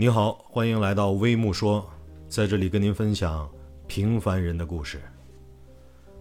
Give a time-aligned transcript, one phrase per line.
[0.00, 1.84] 你好，欢迎来到微木说，
[2.28, 3.50] 在这里跟您分享
[3.88, 5.00] 平凡人的故事。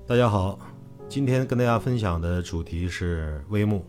[0.07, 0.57] 大家好，
[1.07, 3.85] 今天跟大家分享的主题是微木，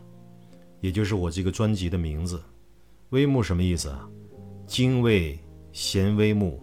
[0.82, 2.38] 也就是我这个专辑的名字。
[3.08, 4.06] 微木什么意思啊？
[4.66, 5.38] 精卫
[5.72, 6.62] 衔微木，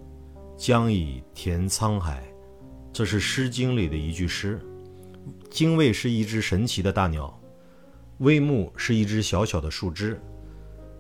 [0.56, 2.24] 将以填沧海。
[2.94, 4.62] 这是《诗经》里的一句诗。
[5.50, 7.36] 精卫是一只神奇的大鸟，
[8.20, 10.22] 微木是一只小小的树枝。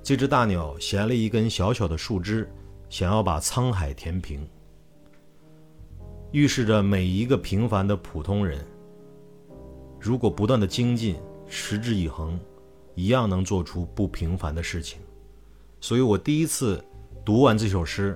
[0.05, 2.47] 这只大鸟衔了一根小小的树枝，
[2.89, 4.47] 想要把沧海填平，
[6.32, 8.63] 预示着每一个平凡的普通人，
[9.99, 11.15] 如果不断的精进，
[11.49, 12.39] 持之以恒，
[12.93, 15.01] 一样能做出不平凡的事情。
[15.82, 16.79] 所以我第一次
[17.25, 18.15] 读完这首诗，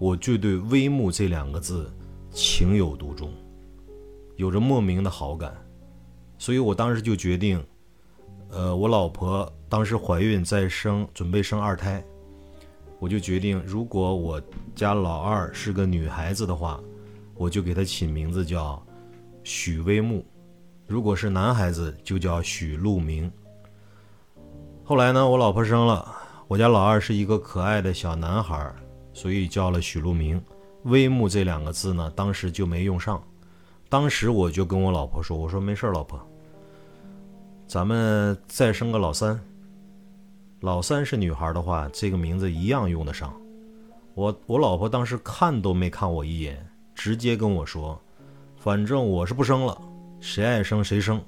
[0.00, 1.88] 我就对“微木”这两个字
[2.32, 3.32] 情有独钟，
[4.34, 5.54] 有着莫名的好感。
[6.36, 7.64] 所以我当时就决定，
[8.52, 9.50] 呃，我老婆。
[9.68, 12.04] 当时怀孕在生，准备生二胎，
[12.98, 14.40] 我就决定，如果我
[14.74, 16.78] 家老二是个女孩子的话，
[17.34, 18.80] 我就给她起名字叫
[19.42, 20.20] 许微木；
[20.86, 23.32] 如果是男孩子，就叫许路明。
[24.84, 26.06] 后来呢，我老婆生了，
[26.46, 28.70] 我家老二是一个可爱的小男孩，
[29.14, 30.38] 所以叫了许路明。
[30.84, 33.22] 微木这两个字呢，当时就没用上。
[33.88, 36.20] 当时我就跟我老婆说：“我说没事老婆，
[37.72, 39.40] 咱们再生个老三。”
[40.60, 43.32] 老三是女孩的话，这个名字一样用得上。
[44.12, 47.98] 我我老婆当时看都没看我一眼，直接跟我说
[48.60, 49.80] ：“反正我是不生了，
[50.20, 51.18] 谁爱生谁生。”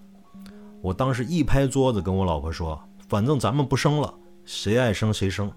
[0.83, 2.79] 我当时一拍桌子跟我老婆说
[3.09, 4.13] ：“反正咱们不生了，
[4.45, 5.51] 谁爱生谁生。”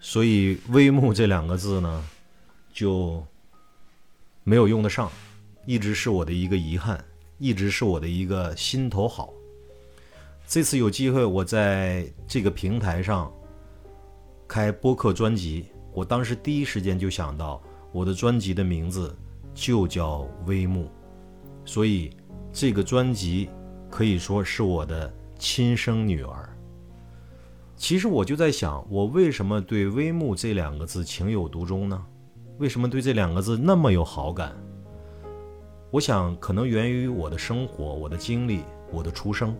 [0.00, 2.04] 所以“微木”这两个字呢，
[2.74, 3.24] 就
[4.44, 5.10] 没有用得上，
[5.64, 7.02] 一直是我的一个遗憾，
[7.38, 9.32] 一直是我的一个心头好。
[10.48, 13.30] 这次有机会，我在这个平台上
[14.48, 19.14] 开播客专辑，我当时第一时间就想到，我的专辑的名字
[19.52, 20.88] 就叫微木，
[21.66, 22.16] 所以
[22.50, 23.50] 这个专辑
[23.90, 26.48] 可以说是我的亲生女儿。
[27.76, 32.06] 其实我就在想，我为什么对微木这两个字情有独钟呢？
[32.56, 34.56] 为什么对这两个字那么有好感？
[35.90, 39.54] 我想，可能源于我的生活、我的经历、我的出生。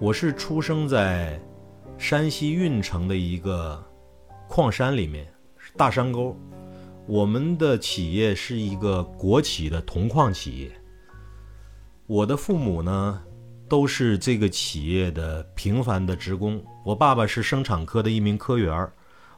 [0.00, 1.38] 我是出生在
[1.98, 3.84] 山西运城的一个
[4.48, 5.30] 矿山里面，
[5.76, 6.34] 大山沟。
[7.06, 10.72] 我们的企业是一个国企的铜矿企业。
[12.06, 13.22] 我的父母呢，
[13.68, 16.64] 都是这个企业的平凡的职工。
[16.82, 18.90] 我爸爸是生产科的一名科员，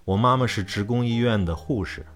[0.04, 2.06] 我妈妈是职工医院的护士。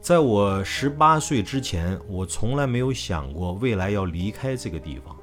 [0.00, 5.16] 在我十八岁之前，我从来没有想过未来要离开这个地方。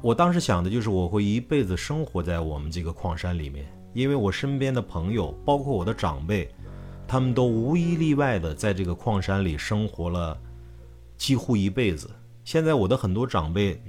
[0.00, 6.48] 我当时想的就是我会一辈子生活在我们这个矿山里面，因为我身边的朋友，包括我的长辈，
[7.06, 10.38] 他们都无一例外的在这个矿山里生活了
[11.16, 12.10] 几乎一辈子。
[12.44, 13.80] 现在我的很多长辈，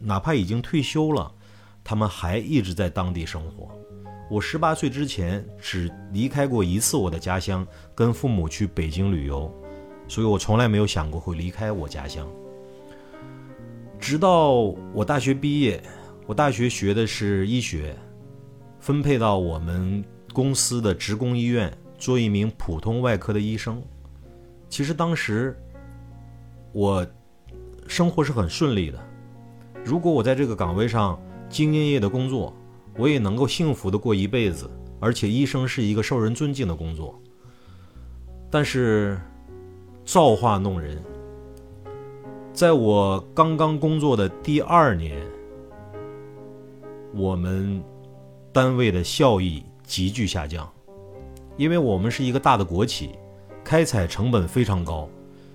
[0.00, 1.32] 哪怕已经退休了，
[1.84, 3.70] 他们还一直在当地生活。
[4.30, 9.52] 我十八岁之前只离开过一次我的家乡，跟父母去北京旅游，
[10.08, 12.26] 所以我从来没有想过会离开我家乡。
[14.02, 15.80] 直到我大学毕业，
[16.26, 17.96] 我大学学的是医学，
[18.80, 23.80] 分配到我们公司的职工医院做一名普通外科的医生。
[24.68, 25.56] 其实当时
[26.72, 27.06] 我
[27.86, 28.98] 生活是很顺利的，
[29.84, 31.16] 如果我在这个岗位上
[31.48, 32.52] 兢兢业业的工作，
[32.98, 34.68] 我也能够幸福的过一辈子。
[34.98, 37.20] 而且医生是一个受人尊敬的工作。
[38.50, 39.16] 但是
[40.04, 41.00] 造化弄人。
[42.52, 45.18] 在我刚刚工作的第二年，
[47.14, 47.82] 我们
[48.52, 50.70] 单位的效益急剧下降，
[51.56, 53.12] 因为我们是一个大的国企，
[53.64, 55.08] 开采成本非常高。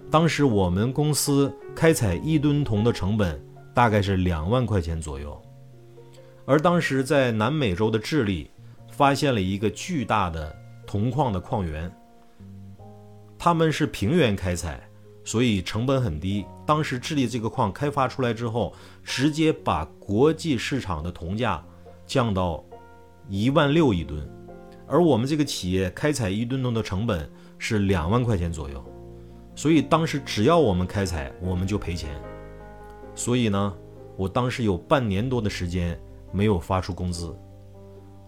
[0.10, 3.40] 当时我们公司开采一吨铜的成本
[3.76, 5.40] 大概是两万块钱左右，
[6.46, 8.50] 而当时在南美洲的智利
[8.92, 10.54] 发现了一个巨大的
[10.88, 11.96] 铜矿的矿源，
[13.38, 14.82] 他们是平原开采。
[15.28, 16.46] 所以成本很低。
[16.66, 21.62] 当时智利这个矿开发出来之后，直接把国际市场的铜价
[22.06, 22.64] 降到
[23.28, 24.26] 一万六一吨，
[24.88, 28.82] 而我们这个企业开采一吨铜的成本是两万块钱左右。
[29.54, 32.10] 所以当时只要我们开采，我们就赔钱。
[33.14, 33.74] 所以呢，
[34.16, 36.00] 我当时有半年多的时间
[36.32, 37.38] 没有发出工资。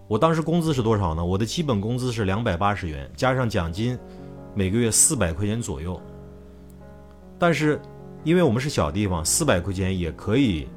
[0.06, 1.24] 我当时工资是多少呢？
[1.24, 3.98] 我的基本工资是两百八十元，加上奖金，
[4.54, 5.98] 每个月四百块钱左右。
[7.40, 7.80] 但是，
[8.22, 10.68] 因为我们是小地方，四百块钱也可以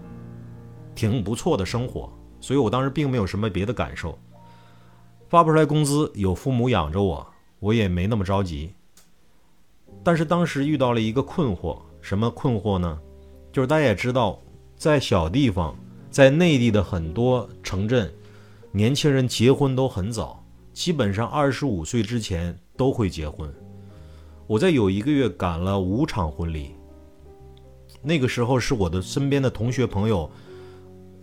[0.96, 4.18] 挺不错的生活，所以我当时并没有什么别的感受。
[5.28, 7.28] 发不出来工资，有父母养着我，
[7.60, 8.74] 我也没那么着急。
[10.04, 12.98] 但是当时遇到了一个困惑，什么困惑呢？
[13.52, 14.40] 就是大家也知道，
[14.78, 15.76] 在小地方，
[16.10, 18.10] 在内地的很多城镇，
[18.72, 23.54] 年轻人结婚都很早，基本上二十五岁之前都会结婚。
[24.46, 26.76] 我在有一个月赶了五场婚礼，
[28.02, 30.30] 那个时候是我的身边的同学朋友，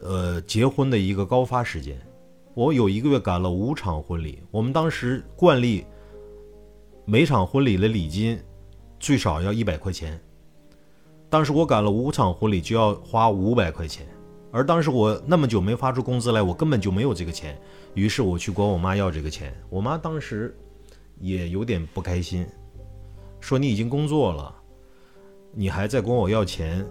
[0.01, 2.01] 呃，结婚的一个高发时间。
[2.55, 5.85] 我有一个月赶了五场婚礼，我们当时惯例，
[7.05, 8.39] 每场婚礼的礼金
[8.99, 10.21] 最少要一百块钱。
[11.29, 14.05] 当时我赶了五场婚礼就要花五百块钱，
[14.51, 17.57] 而当时我那么久没发出工资来，我根本就没有这个钱。
[17.95, 20.57] 于是我去管我妈要这个钱，我妈当时
[21.21, 22.45] 也有点不开心，
[23.41, 24.55] 说你已经工作了，
[25.53, 26.87] 你还在管我要钱，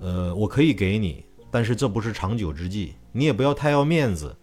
[0.00, 4.36] 呃，我可以给你，但是这不是长久之计，你也不要太要面子。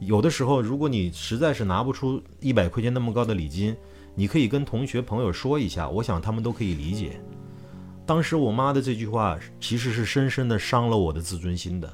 [0.00, 3.76] 有的时候，如果你实在是拿不出一百块钱那么高的礼金，
[4.14, 7.20] 你可以跟同学朋友说一下，我想他们都可以理解。
[8.04, 11.90] 当时我妈的这句话其实是深深的伤了我的自尊心的。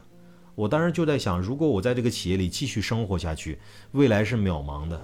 [0.54, 3.58] 我当时就在想，如果我在这个企业里继续生活下去，
[3.92, 5.00] 未来是渺茫的，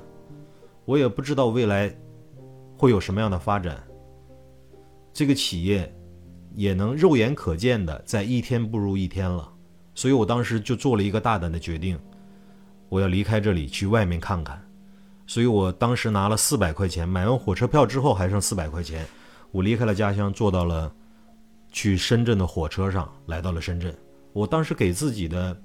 [0.85, 1.95] 我也不知道未来
[2.77, 3.83] 会有什么样的发展。
[5.13, 5.91] 这个企业
[6.55, 9.51] 也能肉眼可见的在一天不如一天了，
[9.95, 11.99] 所以我当时就做了一个大胆的决定。
[12.89, 14.63] 我要离开这里去外面看看，
[15.27, 19.05] 所以我当时拿了四百块钱，买完火车票之后还剩四百块钱，
[19.51, 20.93] 我离开了家乡，坐到了
[21.73, 23.93] 去深圳的火车上，来到了深圳。
[24.33, 25.61] 我当时给自己的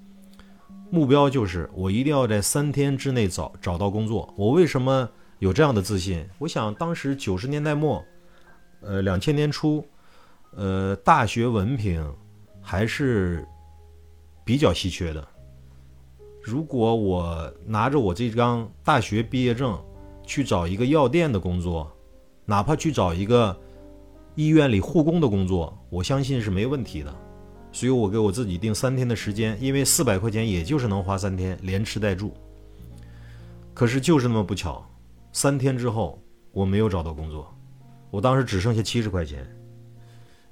[0.89, 4.33] 目标就是，我一定要在三天之内找找到工作。
[4.35, 5.07] 我为什么
[5.41, 6.23] 有这样的自信？
[6.37, 8.05] 我想当时九十年代末，
[8.81, 9.83] 呃，两千年初，
[10.55, 12.07] 呃，大学文凭
[12.61, 13.43] 还是
[14.45, 15.27] 比较稀缺的。
[16.43, 19.83] 如果我拿着我这张大学毕业证
[20.23, 21.91] 去找一个药店的工作，
[22.45, 23.59] 哪怕去找一个
[24.35, 27.11] 医院里护工的工作，我相信是没问题的。
[27.71, 32.31] 所以我给我自己定三天的时间，因为四百块钱也就是能花三天，连吃带住。
[33.73, 34.87] 可是就是那么不巧，
[35.33, 37.53] 三天之后我没有找到工作，
[38.09, 39.47] 我当时只剩下七十块钱。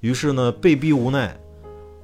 [0.00, 1.38] 于是呢，被逼无奈。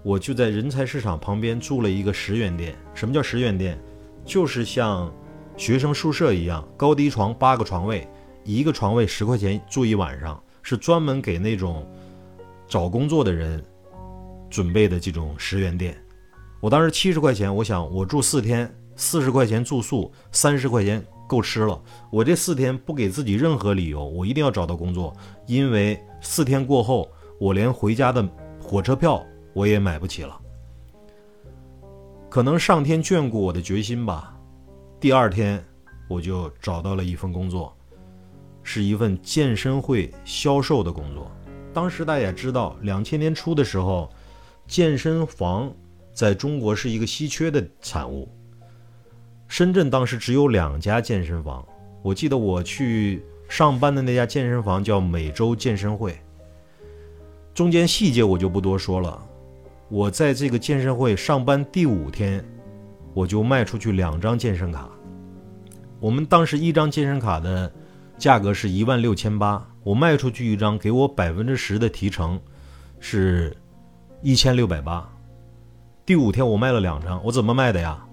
[0.02, 2.76] 我就在人才市场旁边住了一个十元店。
[2.94, 3.76] 什么叫十元店？
[4.24, 5.12] 就是像
[5.56, 8.06] 学生宿舍一样，高低床八个床位，
[8.44, 11.84] 一个床位十块钱住一晚上，是专门给那种
[12.68, 13.64] 找工作的人
[14.48, 16.00] 准备的这种十元店。
[16.60, 21.80] 我当时七十块钱，我想我住四天，四十块钱住宿，三十块钱够吃了。
[22.10, 25.14] 我这四天不给自己任何理由，我一定要找到工作，
[25.46, 28.26] 因为四天过后，我连回家的
[28.60, 29.24] 火车票。
[29.54, 30.38] 我也买不起了，
[32.28, 34.38] 可能上天眷顾我的决心吧。
[35.00, 35.64] 第二天，
[36.10, 37.74] 我就找到了一份工作，
[38.62, 41.32] 是一份健身会销售的工作。
[41.72, 44.10] 当时大家也知道，两千年初的时候，
[44.66, 45.72] 健身房
[46.12, 48.28] 在中国是一个稀缺的产物。
[49.48, 51.66] 深圳当时只有两家健身房，
[52.02, 56.18] 我记得我去上班的那家健身房叫美洲健身会。
[57.54, 59.22] 中间细节我就不多说了。
[59.88, 62.44] 我在这个健身会上班第五天，
[63.14, 64.90] 我就卖出去两张健身卡。
[66.00, 67.72] 我们当时一张健身卡的
[68.18, 72.38] 价格是一万六千八，我卖出去一张，给我百分之十的提成，
[72.98, 73.56] 是
[74.22, 75.08] 一千六百八。
[76.04, 78.04] 第五天我卖了两张，我怎么卖的呀？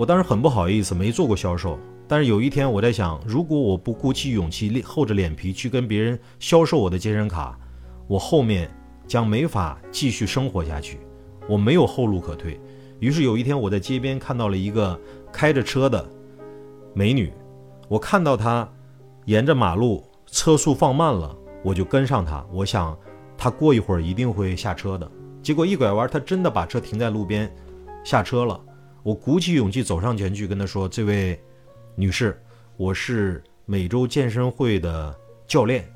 [0.00, 1.78] 我当时很不好意思，没做过销售。
[2.08, 7.54] 但是有一天我在想，如果我不鼓起勇气、厚着脸皮去跟别人销售我的健身卡，
[8.06, 8.70] 我后面。
[9.06, 11.00] 将没法继续生活下去，
[11.48, 12.60] 我没有后路可退。
[13.00, 14.96] 于是有一天，我在街边看到了一个
[15.32, 16.08] 开着车的
[16.94, 17.32] 美女，
[17.88, 18.68] 我看到她
[19.24, 22.46] 沿着马路车速放慢了，我就跟上她。
[22.52, 22.96] 我想
[23.36, 25.10] 她过一会儿一定会下车的。
[25.42, 27.52] 结果一拐弯，她真的把车停在路边
[28.04, 28.60] 下车了。
[29.02, 31.40] 我鼓起勇气走上前去跟她说：“这位
[31.94, 32.38] 女士，
[32.76, 35.14] 我是美洲健身会的
[35.46, 35.90] 教练。”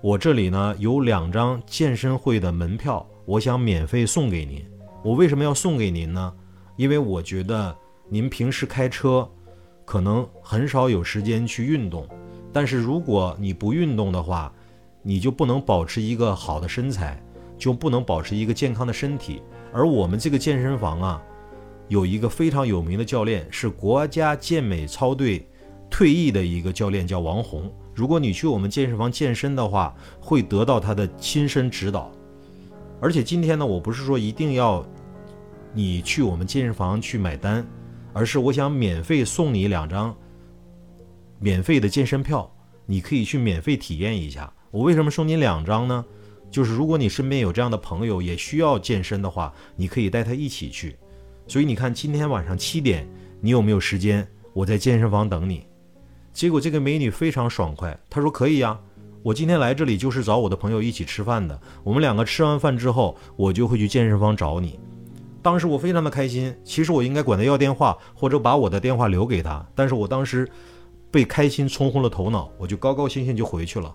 [0.00, 4.64] 我这里呢有两张健身会的门票，我想免费送给您。
[5.02, 6.32] 我为什么要送给您呢？
[6.76, 7.76] 因为我觉得
[8.08, 9.28] 您平时开车，
[9.84, 12.06] 可能很少有时间去运动。
[12.52, 14.52] 但是如果你不运动的话，
[15.02, 17.20] 你就不能保持一个好的身材，
[17.58, 19.42] 就不能保持一个健康的身体。
[19.72, 21.22] 而我们这个健身房啊，
[21.88, 25.46] 有一个非常有名的教练，是国家健美操队
[25.90, 27.72] 退役的一个教练，叫王红。
[27.94, 32.12] 如果你去我们健身房健身的话，会得到他的亲身指导。
[33.00, 34.86] 而且今天呢，我不是说一定要
[35.72, 37.66] 你去我们健身房去买单，
[38.12, 40.14] 而是我想免费送你两张
[41.38, 42.50] 免费的健身票，
[42.84, 44.52] 你可以去免费体验一下。
[44.70, 46.04] 我为什么送你两张呢？
[46.50, 50.96] 就是如果你身边有这样的朋友也需要健身的话，你可以带他一起去。
[51.48, 53.08] 所以你看，今天晚上七点，
[53.40, 54.28] 你有没有时间？
[54.52, 55.66] 我在健身房等你。
[56.30, 58.78] 结果这个美女非常爽快，她说可以呀，
[59.22, 61.58] 我今天来这里就是找我的朋友一起吃饭的。
[61.82, 64.78] 我们两个吃完饭之后，我就会去健身房找你。
[65.40, 70.46] 当时我非常的开心，其实我应该管她要电话，或者把我的电话留给她，但是我当时
[71.10, 73.94] 被开心冲昏了头脑，我就高高兴兴就回去了。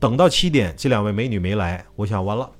[0.00, 2.50] 等到七点，这两位美女没来，我想完了，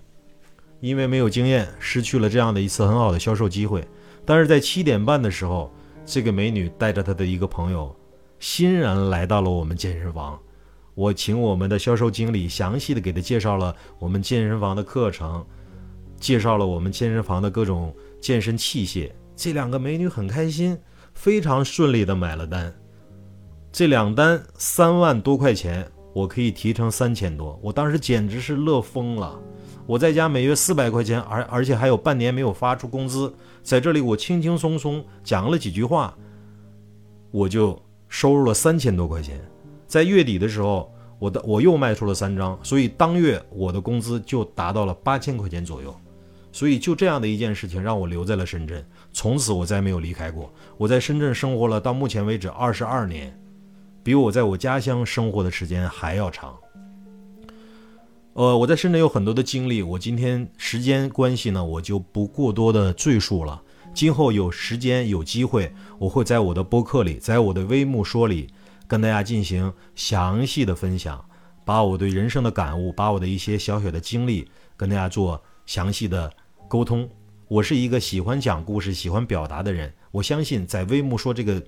[0.84, 3.82] 因为没有经验，失去了这样的一次很好的销售机会。
[4.26, 5.72] 但是在七点半的时候，
[6.04, 7.96] 这个美女带着她的一个朋友，
[8.38, 10.38] 欣然来到了我们健身房。
[10.94, 15.42] 我请我们的销售经理详细的给她介绍了我们健身房的课程，
[16.20, 19.10] 介绍了我们健身房的各种健身器械。
[19.34, 20.78] 这两个美女很开心，
[21.14, 22.70] 非常顺利的买了单。
[23.72, 25.90] 这两单三万多块钱。
[26.12, 29.36] 我可以提成三千多，我当时简直是乐疯了。
[29.86, 36.16] 我在家每月四百块钱，而而且还有半年没有发出工资，在这里我轻轻松松讲了几句话，
[37.30, 39.38] 我就收入了三千多块钱。
[39.86, 45.94] 在月底的时候，我的我又卖出了三张，所以当月我的工资就达到了八千块钱左右。
[46.50, 50.52] 所以就这样的一件事情让我留在了深圳，从此我再没有离开过。
[50.76, 53.36] 我在深圳生活了到目前为止二十二年。
[54.04, 56.54] 比我在我家乡生活的时间还要长。
[58.34, 63.62] 呃，我在深圳有很多的经历，我今天时间关系呢，我就不过多的赘述了。
[63.94, 68.48] 今后有时间有机会，我会在我的播客里，在我的微目说里，
[68.88, 71.24] 跟大家进行详细的分享，
[71.64, 76.28] 把我对人生的感悟，把我的一些小小的经历跟大家做详细的
[76.66, 77.08] 沟通。
[77.46, 81.62] 我是一个喜欢讲故事、喜欢表达的人，我相信在微目说这个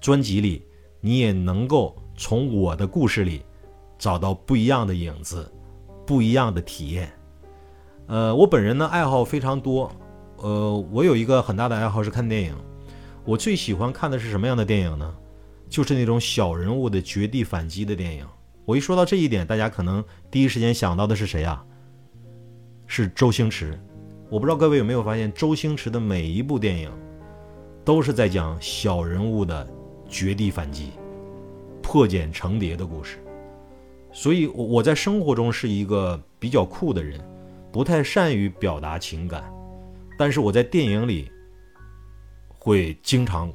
[0.00, 0.62] 专辑里。
[1.04, 3.42] 你也能够从我的故事里
[3.98, 5.52] 找到不一样的影子，
[6.12, 7.10] 不一样的体验。
[8.06, 9.90] 呃，我本人呢爱好非常多，
[10.36, 12.54] 呃，我有一个很大的爱好是看电影。
[13.24, 15.10] 我最喜欢看的是什么样的电影呢？
[15.70, 18.26] 就是那种小人物的绝地反击的电影。
[18.66, 21.64] 我一说到这一点，大家可能第一时间想到的是谁啊？
[22.86, 23.80] 是周星驰。
[24.28, 26.90] 我不知道各位有没有发现，周星驰的每一部电影
[27.86, 29.66] 都是在讲小人物的。
[30.10, 30.90] 绝地反击、
[31.82, 33.24] 破茧成蝶的故事，
[34.12, 37.20] 所以我我在生活中是一个比较酷的人，
[37.72, 39.42] 不太善于表达情感，
[40.18, 41.30] 但是我在电影里
[42.48, 43.52] 会经常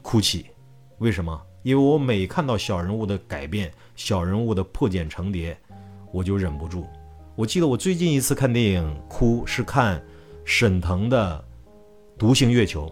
[0.00, 0.46] 哭泣。
[0.98, 1.40] 为什么？
[1.64, 5.56] 因为我每看到小人物的改变、小人物的破茧成蝶，
[6.12, 6.86] 我就忍不住。
[7.34, 10.02] 我记得我最近一次看电影哭是看
[10.44, 11.44] 沈腾的
[12.18, 12.86] 《独行月球》。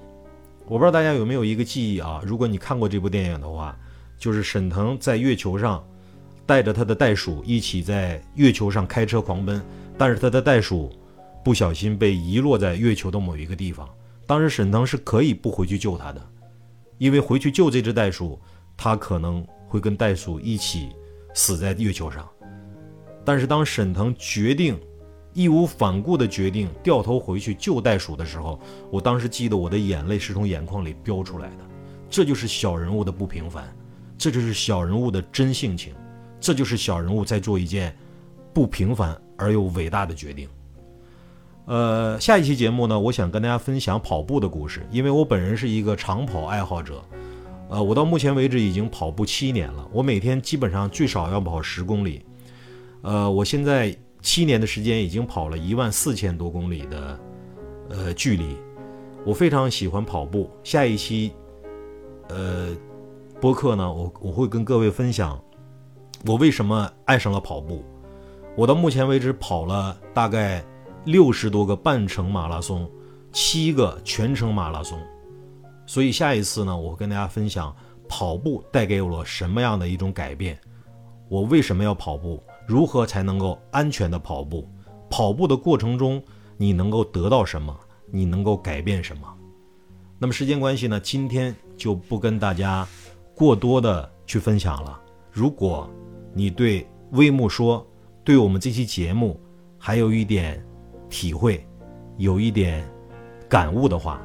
[0.67, 2.21] 我不知道大家有没有一个记忆啊？
[2.25, 3.77] 如果你看过这部电影的话，
[4.17, 5.85] 就是沈腾在月球上
[6.51, 9.63] 带着他的袋鼠一起在月球上开车狂奔，
[9.97, 10.91] 但是他的袋鼠
[11.45, 13.89] 不小心被遗落在月球的某一个地方。
[14.27, 16.21] 当时沈腾是可以不回去救他的，
[16.99, 18.37] 因为回去救这只袋鼠，
[18.77, 20.89] 他可能会跟袋鼠一起
[21.35, 22.29] 死在月球上。
[23.25, 24.77] 但是当沈腾决定。
[25.33, 28.59] 义无反顾的决定掉头回去救袋鼠的时候，
[28.91, 31.59] 我当时记得我的眼泪是从眼眶里飙出来的。
[32.09, 33.73] 这就是小人物的不平凡，
[34.19, 35.95] 这就是小人物的真性情，
[36.41, 37.95] 这就是小人物在做一件
[38.53, 40.49] 不平凡而又伟大的决定。
[41.67, 47.05] 呃，下一期节目呢，我想跟大家分享跑步的故事，因为我本人是一个长跑爱好者。
[47.69, 52.25] 呃，我到目前为止已经跑步七年了，我每天基本上最少要跑十公里。
[53.03, 53.97] 呃，我现在。
[54.23, 57.19] 七年的时间已经跑了一万四千多公里的
[57.89, 58.55] 呃距离，
[59.25, 60.51] 我非常喜欢跑步。
[60.63, 61.33] 下一期
[62.29, 62.77] 呃
[63.41, 65.43] 播客呢，我我会跟各位分享
[66.27, 67.85] 我为什么爱上了跑步。
[68.57, 70.63] 我到目前为止跑了大概
[71.05, 72.91] 六十多个半程马拉松，
[73.33, 74.99] 七个全程马拉松。
[75.87, 77.75] 所以下一次呢，我跟大家分享
[78.09, 80.59] 跑步带给我什么样的一种改变，
[81.29, 82.43] 我为什么要跑步。
[82.67, 84.69] 如何才能够安全的跑步？
[85.09, 86.23] 跑步的过程中，
[86.57, 87.77] 你能够得到什么？
[88.13, 89.27] 你能够改变什么？
[90.19, 92.87] 那么时间关系呢，今天就不跟大家
[93.35, 95.01] 过多的去分享了。
[95.33, 95.89] 如果
[96.33, 97.87] 你对微木说，
[98.25, 99.41] 对我们这期节目
[99.79, 100.65] 还有一点
[101.09, 101.67] 体会，
[102.17, 102.89] 有一点
[103.49, 104.23] 感悟的话，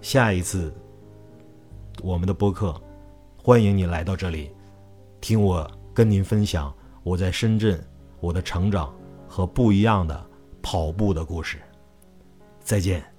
[0.00, 0.74] 下一次
[2.02, 2.78] 我们的播客，
[3.36, 4.50] 欢迎你来到这里，
[5.20, 6.72] 听我跟您分享。
[7.02, 7.80] 我在深圳，
[8.18, 8.92] 我的成长
[9.28, 10.28] 和不一样的
[10.60, 11.56] 跑步的故事。
[12.60, 13.15] 再见。